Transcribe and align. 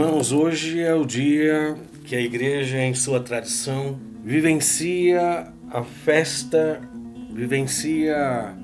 Irmãos, 0.00 0.30
hoje 0.30 0.80
é 0.80 0.94
o 0.94 1.04
dia 1.04 1.76
que 2.04 2.14
a 2.14 2.20
igreja, 2.20 2.78
em 2.78 2.94
sua 2.94 3.18
tradição, 3.18 3.98
vivencia 4.22 5.52
a 5.68 5.82
festa, 5.82 6.80
vivencia 7.32 8.56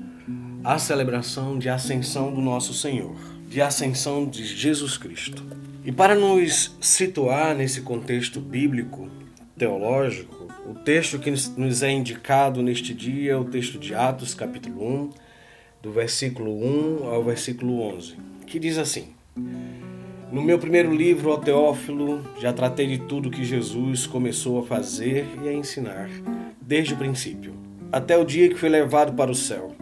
a 0.63 0.79
celebração 0.79 1.59
de 1.59 1.67
ascensão 1.67 2.33
do 2.33 2.39
nosso 2.39 2.73
Senhor, 2.73 3.17
de 3.49 3.61
ascensão 3.61 4.25
de 4.25 4.45
Jesus 4.45 4.97
Cristo. 4.97 5.43
E 5.83 5.91
para 5.91 6.15
nos 6.15 6.73
situar 6.79 7.53
nesse 7.53 7.81
contexto 7.81 8.39
bíblico, 8.39 9.09
teológico, 9.57 10.47
o 10.65 10.73
texto 10.73 11.19
que 11.19 11.31
nos 11.57 11.83
é 11.83 11.91
indicado 11.91 12.63
neste 12.63 12.93
dia 12.93 13.33
é 13.33 13.35
o 13.35 13.43
texto 13.43 13.77
de 13.77 13.93
Atos, 13.93 14.33
capítulo 14.33 14.89
1, 15.03 15.09
do 15.83 15.91
versículo 15.91 16.65
1 17.03 17.09
ao 17.09 17.21
versículo 17.21 17.81
11, 17.81 18.15
que 18.47 18.57
diz 18.57 18.77
assim: 18.77 19.09
no 20.35 20.41
meu 20.41 20.59
primeiro 20.59 20.93
livro, 20.93 21.31
O 21.31 21.37
Teófilo, 21.37 22.21
já 22.37 22.51
tratei 22.51 22.85
de 22.87 22.97
tudo 22.97 23.31
que 23.31 23.45
Jesus 23.45 24.05
começou 24.05 24.59
a 24.59 24.63
fazer 24.63 25.25
e 25.41 25.47
a 25.47 25.53
ensinar, 25.53 26.09
desde 26.59 26.93
o 26.93 26.97
princípio, 26.97 27.53
até 27.89 28.17
o 28.17 28.25
dia 28.25 28.49
que 28.49 28.59
foi 28.59 28.67
levado 28.67 29.13
para 29.13 29.31
o 29.31 29.35
céu. 29.35 29.73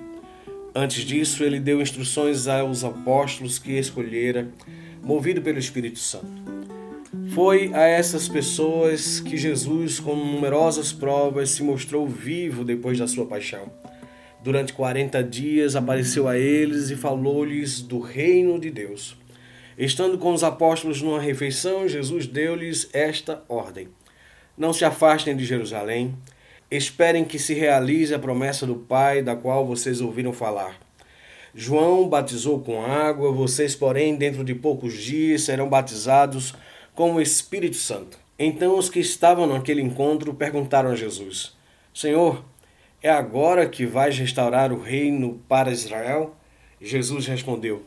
Antes 0.76 1.06
disso, 1.06 1.44
ele 1.44 1.60
deu 1.60 1.82
instruções 1.82 2.48
aos 2.48 2.84
apóstolos 2.84 3.58
que 3.58 3.72
escolhera, 3.72 4.48
movido 5.02 5.42
pelo 5.42 5.58
Espírito 5.58 5.98
Santo. 5.98 6.44
Foi 7.34 7.74
a 7.74 7.88
essas 7.88 8.30
pessoas 8.30 9.20
que 9.20 9.36
Jesus, 9.36 10.00
com 10.00 10.16
numerosas 10.16 10.94
provas, 10.94 11.50
se 11.50 11.64
mostrou 11.64 12.08
vivo 12.08 12.64
depois 12.64 13.00
da 13.00 13.08
sua 13.08 13.26
paixão. 13.26 13.72
Durante 14.44 14.72
40 14.72 15.24
dias 15.24 15.76
apareceu 15.76 16.28
a 16.28 16.38
eles 16.38 16.92
e 16.92 16.96
falou-lhes 16.96 17.82
do 17.82 18.00
reino 18.00 18.60
de 18.60 18.70
Deus. 18.70 19.23
Estando 19.78 20.18
com 20.18 20.34
os 20.34 20.44
apóstolos 20.44 21.02
numa 21.02 21.20
refeição, 21.20 21.88
Jesus 21.88 22.28
deu-lhes 22.28 22.90
esta 22.94 23.44
ordem: 23.50 23.88
Não 24.58 24.72
se 24.72 24.86
afastem 24.86 25.36
de 25.36 25.46
Jerusalém, 25.46 26.16
esperem 26.70 27.26
que 27.26 27.40
se 27.40 27.54
realize 27.54 28.14
a 28.14 28.20
promessa 28.20 28.68
do 28.68 28.76
Pai, 28.76 29.22
da 29.22 29.36
qual 29.36 29.66
vocês 29.66 30.00
ouviram 30.00 30.32
falar. 30.32 30.80
João 31.56 32.08
batizou 32.08 32.60
com 32.60 32.84
água, 32.84 33.32
vocês, 33.32 33.76
porém, 33.76 34.16
dentro 34.16 34.44
de 34.44 34.56
poucos 34.56 34.94
dias 34.96 35.44
serão 35.44 35.70
batizados 35.70 36.54
com 36.96 37.14
o 37.14 37.22
Espírito 37.22 37.76
Santo. 37.76 38.18
Então 38.38 38.78
os 38.78 38.90
que 38.90 39.00
estavam 39.00 39.48
naquele 39.48 39.82
encontro 39.82 40.34
perguntaram 40.34 40.92
a 40.92 40.96
Jesus: 40.96 41.56
Senhor, 41.94 42.44
é 43.02 43.10
agora 43.10 43.68
que 43.68 43.86
vais 43.86 44.18
restaurar 44.18 44.72
o 44.72 44.82
reino 44.82 45.42
para 45.48 45.72
Israel? 45.72 46.36
Jesus 46.82 47.28
respondeu: 47.28 47.84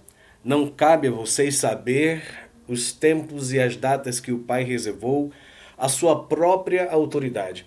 não 0.47 0.69
cabe 0.69 1.09
a 1.09 1.11
vocês 1.11 1.57
saber 1.57 2.23
os 2.69 2.93
tempos 2.93 3.53
e 3.53 3.59
as 3.59 3.75
datas 3.75 4.21
que 4.21 4.31
o 4.31 4.39
Pai 4.39 4.62
reservou 4.62 5.33
à 5.77 5.89
sua 5.89 6.23
própria 6.23 6.89
autoridade. 6.89 7.67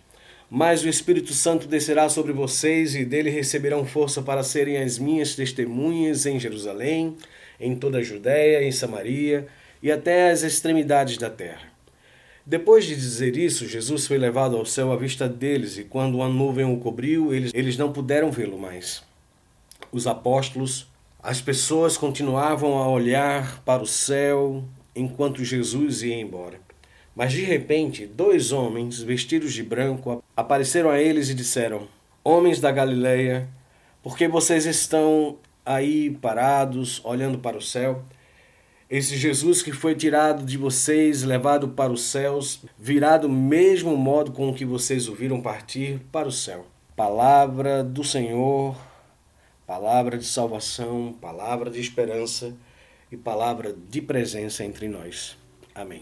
Mas 0.50 0.82
o 0.82 0.88
Espírito 0.88 1.34
Santo 1.34 1.68
descerá 1.68 2.08
sobre 2.08 2.32
vocês 2.32 2.96
e 2.96 3.04
dele 3.04 3.30
receberão 3.30 3.86
força 3.86 4.22
para 4.22 4.44
serem 4.44 4.78
as 4.78 4.98
minhas 4.98 5.36
testemunhas 5.36 6.26
em 6.26 6.40
Jerusalém, 6.40 7.18
em 7.60 7.76
toda 7.76 7.98
a 7.98 8.02
Judéia, 8.02 8.64
em 8.64 8.72
Samaria 8.72 9.46
e 9.84 9.92
até 9.92 10.32
as 10.32 10.44
extremidades 10.44 11.18
da 11.18 11.30
terra. 11.30 11.68
Depois 12.46 12.86
de 12.86 12.96
dizer 12.96 13.36
isso, 13.36 13.68
Jesus 13.68 14.08
foi 14.08 14.18
levado 14.18 14.56
ao 14.56 14.66
céu 14.66 14.94
à 14.94 14.96
vista 14.96 15.28
deles, 15.28 15.78
e 15.78 15.84
quando 15.84 16.16
uma 16.16 16.30
nuvem 16.30 16.64
o 16.64 16.78
cobriu, 16.78 17.34
eles, 17.34 17.52
eles 17.54 17.78
não 17.78 17.92
puderam 17.92 18.32
vê-lo 18.32 18.58
mais. 18.58 19.04
Os 19.92 20.08
apóstolos 20.08 20.89
as 21.22 21.42
pessoas 21.42 21.98
continuavam 21.98 22.78
a 22.78 22.88
olhar 22.88 23.62
para 23.64 23.84
o 23.84 23.88
céu 23.88 24.64
enquanto 24.96 25.44
Jesus 25.44 26.02
ia 26.02 26.20
embora. 26.20 26.60
Mas 27.16 27.34
de 27.34 27.44
repente, 27.44 28.06
dois 28.06 28.54
homens 28.54 29.02
vestidos 29.02 29.54
de 29.54 29.62
branco 29.62 30.24
apareceram 30.36 30.90
a 30.90 31.00
eles 31.00 31.30
e 31.30 31.36
disseram: 31.36 31.88
Homens 32.24 32.62
da 32.62 32.72
Galileia, 32.72 33.50
por 34.02 34.18
que 34.18 34.28
vocês 34.28 34.66
estão 34.66 35.38
aí 35.66 36.10
parados, 36.10 37.02
olhando 37.04 37.38
para 37.38 37.58
o 37.58 37.62
céu? 37.62 38.04
Esse 38.90 39.18
Jesus 39.18 39.62
que 39.62 39.72
foi 39.72 39.94
tirado 39.94 40.44
de 40.46 40.58
vocês, 40.58 41.22
levado 41.24 41.68
para 41.68 41.92
os 41.92 42.04
céus, 42.04 42.64
virá 42.78 43.18
do 43.18 43.30
mesmo 43.30 43.96
modo 43.96 44.32
com 44.32 44.54
que 44.54 44.66
vocês 44.66 45.08
o 45.08 45.14
viram 45.14 45.42
partir 45.42 46.00
para 46.12 46.28
o 46.28 46.32
céu. 46.32 46.66
Palavra 46.96 47.84
do 47.84 48.04
Senhor 48.04 48.76
palavra 49.70 50.18
de 50.18 50.26
salvação, 50.26 51.16
palavra 51.22 51.70
de 51.70 51.80
esperança 51.80 52.58
e 53.12 53.16
palavra 53.16 53.72
de 53.72 54.02
presença 54.02 54.66
entre 54.66 54.88
nós. 54.88 55.38
Amém. 55.76 56.02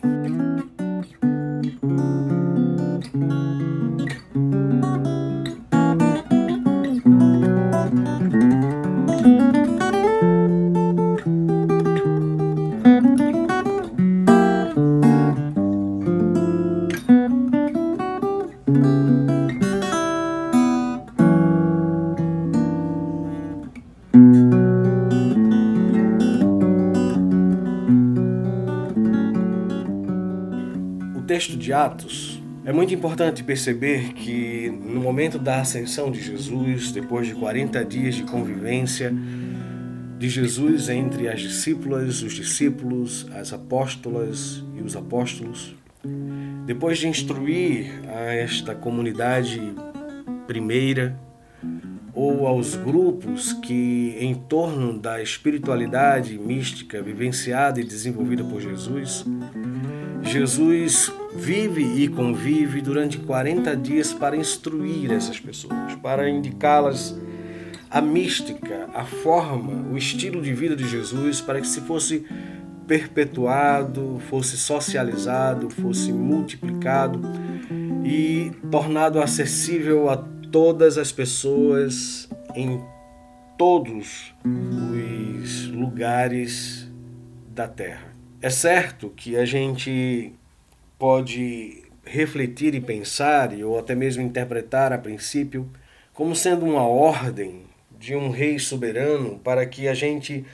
Texto 31.27 31.57
de 31.57 31.73
Atos, 31.73 32.41
é 32.63 32.71
muito 32.71 32.93
importante 32.93 33.43
perceber 33.43 34.13
que 34.13 34.69
no 34.69 35.01
momento 35.01 35.37
da 35.37 35.59
ascensão 35.59 36.09
de 36.09 36.21
Jesus, 36.21 36.93
depois 36.93 37.27
de 37.27 37.35
40 37.35 37.83
dias 37.83 38.15
de 38.15 38.23
convivência 38.23 39.13
de 40.17 40.29
Jesus 40.29 40.87
entre 40.87 41.27
as 41.27 41.41
discípulas, 41.41 42.21
os 42.23 42.31
discípulos, 42.31 43.27
as 43.35 43.51
apóstolas 43.51 44.63
e 44.77 44.81
os 44.81 44.95
apóstolos, 44.95 45.75
depois 46.65 46.97
de 46.97 47.09
instruir 47.09 47.91
a 48.07 48.21
esta 48.33 48.73
comunidade 48.73 49.61
primeira 50.47 51.19
ou 52.13 52.47
aos 52.47 52.75
grupos 52.75 53.51
que 53.51 54.15
em 54.19 54.33
torno 54.33 54.97
da 54.97 55.21
espiritualidade 55.21 56.37
mística 56.37 57.01
vivenciada 57.01 57.81
e 57.81 57.83
desenvolvida 57.83 58.43
por 58.43 58.61
Jesus, 58.61 59.25
Jesus 60.27 61.11
vive 61.33 61.81
e 61.83 62.07
convive 62.07 62.81
durante 62.81 63.17
40 63.17 63.75
dias 63.75 64.13
para 64.13 64.35
instruir 64.35 65.11
essas 65.11 65.39
pessoas, 65.39 65.95
para 65.95 66.29
indicá-las 66.29 67.17
a 67.89 68.01
mística, 68.01 68.89
a 68.93 69.05
forma, 69.05 69.89
o 69.91 69.97
estilo 69.97 70.41
de 70.41 70.53
vida 70.53 70.75
de 70.75 70.87
Jesus, 70.87 71.39
para 71.39 71.61
que 71.61 71.67
se 71.67 71.81
fosse 71.81 72.25
perpetuado, 72.85 74.21
fosse 74.29 74.57
socializado, 74.57 75.69
fosse 75.69 76.11
multiplicado 76.11 77.21
e 78.03 78.51
tornado 78.69 79.21
acessível 79.21 80.09
a 80.09 80.17
todas 80.51 80.97
as 80.97 81.11
pessoas 81.11 82.29
em 82.55 82.81
todos 83.57 84.33
os 84.45 85.67
lugares 85.67 86.91
da 87.53 87.67
Terra. 87.67 88.16
É 88.39 88.51
certo 88.51 89.09
que 89.09 89.35
a 89.35 89.45
gente 89.45 90.31
pode 90.99 91.83
refletir 92.05 92.75
e 92.75 92.79
pensar, 92.79 93.51
ou 93.63 93.79
até 93.79 93.95
mesmo 93.95 94.21
interpretar 94.21 94.93
a 94.93 94.97
princípio, 94.97 95.67
como 96.13 96.35
sendo 96.35 96.63
uma 96.63 96.83
ordem 96.87 97.63
de 97.97 98.15
um 98.15 98.29
rei 98.29 98.59
soberano 98.59 99.39
para 99.39 99.65
que 99.65 99.87
a 99.87 99.93
gente 99.95 100.45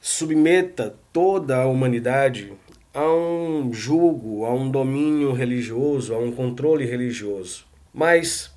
submeta 0.00 0.94
toda 1.12 1.56
a 1.56 1.66
humanidade 1.66 2.52
a 2.94 3.12
um 3.12 3.72
julgo, 3.72 4.44
a 4.44 4.54
um 4.54 4.70
domínio 4.70 5.32
religioso, 5.32 6.14
a 6.14 6.18
um 6.18 6.30
controle 6.30 6.86
religioso. 6.86 7.66
Mas, 7.92 8.54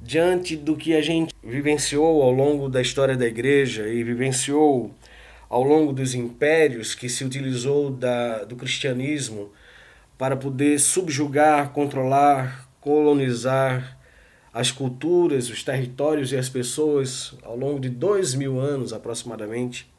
diante 0.00 0.56
do 0.56 0.76
que 0.76 0.96
a 0.96 1.00
gente 1.00 1.32
vivenciou 1.42 2.20
ao 2.20 2.32
longo 2.32 2.68
da 2.68 2.82
história 2.82 3.16
da 3.16 3.26
igreja 3.26 3.86
e 3.86 4.02
vivenciou 4.02 4.92
ao 5.52 5.62
longo 5.62 5.92
dos 5.92 6.14
impérios 6.14 6.94
que 6.94 7.10
se 7.10 7.22
utilizou 7.26 7.90
da, 7.90 8.42
do 8.44 8.56
cristianismo 8.56 9.52
para 10.16 10.34
poder 10.34 10.80
subjugar, 10.80 11.74
controlar, 11.74 12.70
colonizar 12.80 13.98
as 14.50 14.70
culturas, 14.70 15.50
os 15.50 15.62
territórios 15.62 16.32
e 16.32 16.38
as 16.38 16.48
pessoas 16.48 17.34
ao 17.42 17.54
longo 17.54 17.78
de 17.78 17.90
dois 17.90 18.34
mil 18.34 18.58
anos 18.58 18.94
aproximadamente. 18.94 19.92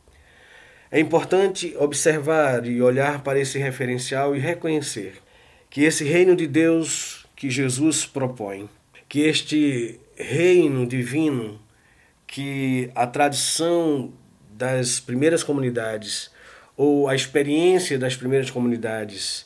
É 0.89 0.99
importante 0.99 1.75
observar 1.77 2.65
e 2.65 2.81
olhar 2.81 3.21
para 3.21 3.39
esse 3.39 3.59
referencial 3.59 4.35
e 4.35 4.39
reconhecer 4.39 5.21
que 5.69 5.83
esse 5.83 6.03
reino 6.03 6.35
de 6.35 6.47
Deus 6.47 7.27
que 7.35 7.51
Jesus 7.51 8.07
propõe, 8.07 8.67
que 9.07 9.19
este 9.19 9.99
reino 10.15 10.87
divino 10.87 11.61
que 12.25 12.89
a 12.95 13.05
tradição 13.05 14.11
das 14.57 14.99
primeiras 14.99 15.43
comunidades 15.43 16.31
ou 16.75 17.07
a 17.07 17.15
experiência 17.15 17.99
das 17.99 18.15
primeiras 18.15 18.49
comunidades 18.49 19.45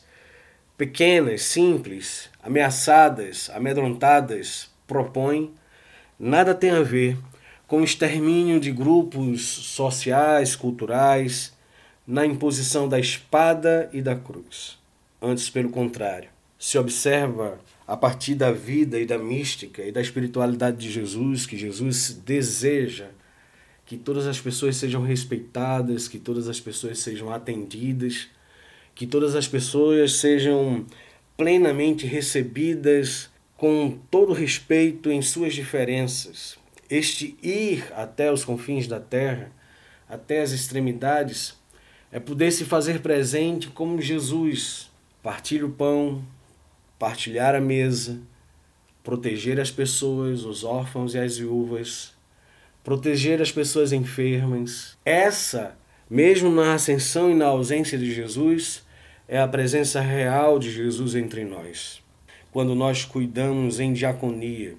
pequenas, 0.76 1.42
simples, 1.42 2.30
ameaçadas, 2.42 3.50
amedrontadas, 3.50 4.70
propõe, 4.86 5.52
nada 6.18 6.54
tem 6.54 6.70
a 6.70 6.82
ver 6.82 7.18
com 7.66 7.80
o 7.80 7.84
extermínio 7.84 8.58
de 8.58 8.70
grupos 8.72 9.42
sociais, 9.42 10.56
culturais, 10.56 11.52
na 12.06 12.24
imposição 12.24 12.88
da 12.88 12.98
espada 12.98 13.90
e 13.92 14.00
da 14.00 14.16
cruz. 14.16 14.78
Antes, 15.20 15.50
pelo 15.50 15.68
contrário, 15.68 16.30
se 16.58 16.78
observa 16.78 17.60
a 17.86 17.96
partir 17.96 18.34
da 18.34 18.50
vida 18.50 18.98
e 18.98 19.04
da 19.04 19.18
mística 19.18 19.82
e 19.82 19.92
da 19.92 20.00
espiritualidade 20.00 20.78
de 20.78 20.90
Jesus, 20.90 21.44
que 21.44 21.56
Jesus 21.56 22.14
deseja 22.24 23.08
que 23.88 23.96
todas 23.96 24.26
as 24.26 24.38
pessoas 24.38 24.76
sejam 24.76 25.02
respeitadas, 25.02 26.08
que 26.08 26.18
todas 26.18 26.46
as 26.46 26.60
pessoas 26.60 26.98
sejam 26.98 27.32
atendidas, 27.32 28.28
que 28.94 29.06
todas 29.06 29.34
as 29.34 29.48
pessoas 29.48 30.16
sejam 30.16 30.84
plenamente 31.38 32.06
recebidas 32.06 33.30
com 33.56 33.98
todo 34.10 34.34
respeito 34.34 35.10
em 35.10 35.22
suas 35.22 35.54
diferenças. 35.54 36.58
Este 36.90 37.34
ir 37.42 37.90
até 37.96 38.30
os 38.30 38.44
confins 38.44 38.86
da 38.86 39.00
terra, 39.00 39.50
até 40.06 40.42
as 40.42 40.52
extremidades, 40.52 41.58
é 42.12 42.20
poder 42.20 42.52
se 42.52 42.66
fazer 42.66 43.00
presente 43.00 43.68
como 43.68 44.02
Jesus, 44.02 44.90
partir 45.22 45.64
o 45.64 45.70
pão, 45.70 46.22
partilhar 46.98 47.54
a 47.54 47.60
mesa, 47.60 48.20
proteger 49.02 49.58
as 49.58 49.70
pessoas, 49.70 50.44
os 50.44 50.62
órfãos 50.62 51.14
e 51.14 51.18
as 51.18 51.38
viúvas, 51.38 52.17
proteger 52.82 53.40
as 53.42 53.52
pessoas 53.52 53.92
enfermas. 53.92 54.96
Essa, 55.04 55.76
mesmo 56.08 56.50
na 56.50 56.74
ascensão 56.74 57.30
e 57.30 57.34
na 57.34 57.46
ausência 57.46 57.98
de 57.98 58.12
Jesus, 58.12 58.84
é 59.26 59.38
a 59.38 59.48
presença 59.48 60.00
real 60.00 60.58
de 60.58 60.70
Jesus 60.70 61.14
entre 61.14 61.44
nós. 61.44 62.02
Quando 62.50 62.74
nós 62.74 63.04
cuidamos 63.04 63.78
em 63.78 63.92
diaconia, 63.92 64.76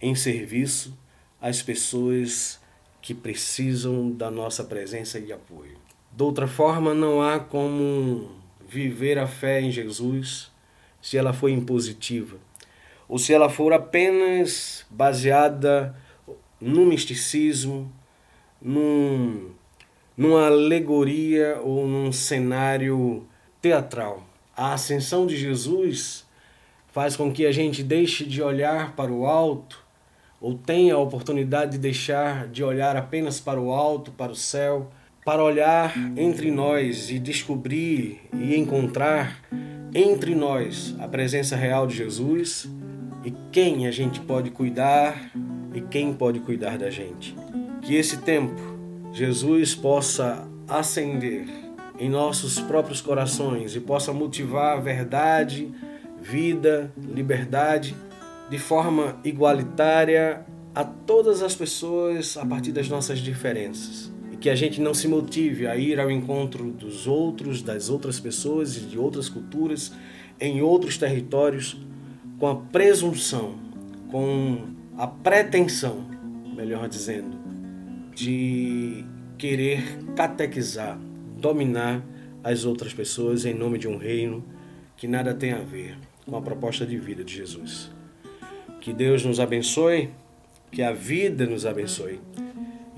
em 0.00 0.14
serviço 0.14 0.96
às 1.40 1.60
pessoas 1.60 2.60
que 3.02 3.14
precisam 3.14 4.10
da 4.10 4.30
nossa 4.30 4.62
presença 4.62 5.18
e 5.18 5.32
apoio. 5.32 5.76
De 6.12 6.22
outra 6.22 6.46
forma, 6.46 6.94
não 6.94 7.22
há 7.22 7.38
como 7.38 8.30
viver 8.68 9.18
a 9.18 9.26
fé 9.26 9.60
em 9.60 9.70
Jesus 9.70 10.50
se 11.00 11.16
ela 11.16 11.32
for 11.32 11.48
impositiva, 11.48 12.36
ou 13.08 13.18
se 13.18 13.32
ela 13.32 13.48
for 13.48 13.72
apenas 13.72 14.84
baseada 14.90 15.96
no 16.60 16.84
misticismo, 16.84 17.90
num, 18.60 19.50
numa 20.16 20.46
alegoria 20.46 21.58
ou 21.62 21.86
num 21.86 22.12
cenário 22.12 23.26
teatral. 23.62 24.26
A 24.56 24.74
ascensão 24.74 25.26
de 25.26 25.36
Jesus 25.36 26.26
faz 26.92 27.16
com 27.16 27.32
que 27.32 27.46
a 27.46 27.52
gente 27.52 27.82
deixe 27.82 28.24
de 28.24 28.42
olhar 28.42 28.94
para 28.94 29.12
o 29.12 29.26
alto 29.26 29.82
ou 30.40 30.54
tenha 30.54 30.94
a 30.94 30.98
oportunidade 30.98 31.72
de 31.72 31.78
deixar 31.78 32.48
de 32.48 32.64
olhar 32.64 32.96
apenas 32.96 33.38
para 33.40 33.60
o 33.60 33.72
alto, 33.72 34.10
para 34.10 34.32
o 34.32 34.36
céu, 34.36 34.90
para 35.24 35.42
olhar 35.44 35.94
entre 36.16 36.50
nós 36.50 37.10
e 37.10 37.18
descobrir 37.18 38.20
e 38.32 38.56
encontrar 38.56 39.38
entre 39.94 40.34
nós 40.34 40.94
a 40.98 41.06
presença 41.06 41.56
real 41.56 41.86
de 41.86 41.96
Jesus 41.96 42.68
e 43.24 43.32
quem 43.52 43.86
a 43.86 43.90
gente 43.90 44.20
pode 44.20 44.50
cuidar 44.50 45.30
e 45.74 45.80
quem 45.80 46.12
pode 46.12 46.40
cuidar 46.40 46.78
da 46.78 46.90
gente. 46.90 47.34
Que 47.82 47.94
esse 47.94 48.18
tempo 48.18 48.60
Jesus 49.12 49.74
possa 49.74 50.46
acender 50.68 51.46
em 51.98 52.08
nossos 52.08 52.58
próprios 52.60 53.00
corações 53.00 53.74
e 53.74 53.80
possa 53.80 54.12
motivar 54.12 54.78
a 54.78 54.80
verdade, 54.80 55.70
vida, 56.20 56.92
liberdade 56.96 57.94
de 58.48 58.58
forma 58.58 59.18
igualitária 59.24 60.44
a 60.74 60.84
todas 60.84 61.42
as 61.42 61.54
pessoas 61.54 62.36
a 62.36 62.44
partir 62.44 62.72
das 62.72 62.88
nossas 62.88 63.18
diferenças. 63.18 64.10
E 64.32 64.36
que 64.36 64.48
a 64.48 64.54
gente 64.54 64.80
não 64.80 64.94
se 64.94 65.06
motive 65.08 65.66
a 65.66 65.76
ir 65.76 66.00
ao 66.00 66.10
encontro 66.10 66.70
dos 66.70 67.06
outros, 67.06 67.62
das 67.62 67.90
outras 67.90 68.18
pessoas 68.18 68.76
e 68.76 68.80
de 68.80 68.98
outras 68.98 69.28
culturas 69.28 69.92
em 70.40 70.62
outros 70.62 70.96
territórios 70.96 71.76
com 72.38 72.48
a 72.48 72.56
presunção, 72.56 73.54
com 74.10 74.79
a 75.00 75.06
pretensão, 75.06 76.04
melhor 76.54 76.86
dizendo, 76.86 77.34
de 78.14 79.02
querer 79.38 79.82
catequizar, 80.14 81.00
dominar 81.38 82.04
as 82.44 82.66
outras 82.66 82.92
pessoas 82.92 83.46
em 83.46 83.54
nome 83.54 83.78
de 83.78 83.88
um 83.88 83.96
reino 83.96 84.44
que 84.98 85.08
nada 85.08 85.32
tem 85.32 85.52
a 85.52 85.60
ver 85.60 85.96
com 86.26 86.36
a 86.36 86.42
proposta 86.42 86.84
de 86.84 86.98
vida 86.98 87.24
de 87.24 87.34
Jesus. 87.34 87.90
Que 88.78 88.92
Deus 88.92 89.24
nos 89.24 89.40
abençoe, 89.40 90.10
que 90.70 90.82
a 90.82 90.92
vida 90.92 91.46
nos 91.46 91.64
abençoe 91.64 92.20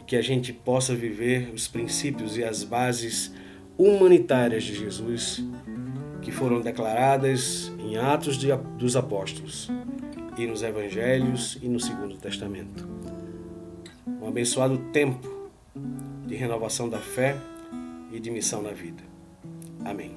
e 0.01 0.03
que 0.03 0.17
a 0.17 0.23
gente 0.23 0.53
possa 0.53 0.97
viver 0.97 1.53
os 1.55 1.69
princípios 1.69 2.37
e 2.37 2.43
as 2.43 2.65
bases 2.65 3.33
humanitárias 3.79 4.65
de 4.65 4.75
Jesus 4.75 5.41
que 6.21 6.33
foram 6.33 6.61
declaradas 6.61 7.71
em 7.79 7.97
Atos 7.97 8.37
dos 8.77 8.97
Apóstolos 8.97 9.71
e 10.37 10.47
nos 10.47 10.63
Evangelhos 10.63 11.59
e 11.63 11.69
no 11.69 11.79
Segundo 11.79 12.17
Testamento. 12.17 12.89
Um 14.21 14.29
abençoado 14.29 14.79
tempo 14.93 15.51
de 16.27 16.35
renovação 16.35 16.89
da 16.89 16.99
fé 16.99 17.37
e 18.13 18.21
de 18.21 18.31
missão 18.31 18.63
na 18.63 18.71
vida. 18.71 19.03
Amém. 19.85 20.17